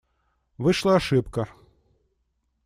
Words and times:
Вышла 0.57 0.95
ошибка. 0.95 1.43